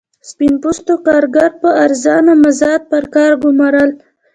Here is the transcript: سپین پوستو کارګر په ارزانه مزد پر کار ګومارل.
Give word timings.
سپین 0.29 0.53
پوستو 0.61 0.93
کارګر 1.07 1.51
په 1.61 1.69
ارزانه 1.83 2.33
مزد 2.43 2.81
پر 2.91 3.03
کار 3.13 3.31
ګومارل. 3.41 3.91